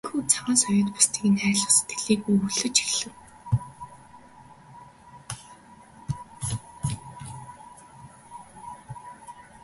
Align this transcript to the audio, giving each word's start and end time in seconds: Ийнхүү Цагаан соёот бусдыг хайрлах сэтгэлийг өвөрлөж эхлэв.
Ийнхүү 0.03 0.23
Цагаан 0.33 0.57
соёот 0.63 0.89
бусдыг 0.93 1.23
хайрлах 1.41 1.73
сэтгэлийг 1.75 2.21
өвөрлөж 2.33 2.75
эхлэв. 2.83 3.15